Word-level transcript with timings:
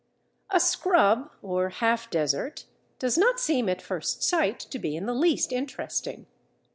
A 0.49 0.59
scrub 0.59 1.29
or 1.43 1.69
Half 1.69 2.09
desert 2.09 2.65
does 2.97 3.19
not 3.19 3.39
seem 3.39 3.69
at 3.69 3.83
first 3.83 4.23
sight 4.23 4.59
to 4.59 4.79
be 4.79 4.95
in 4.95 5.05
the 5.05 5.13
least 5.13 5.51
interesting. 5.51 6.25